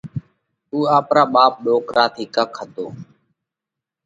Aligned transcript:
اُو 0.71 0.77
آپرا 0.97 1.23
ٻاپ 1.33 1.53
ڏوڪرا 1.65 2.05
ٿِي 2.13 2.23
ڪک 2.35 2.51
هتو۔ 2.59 2.85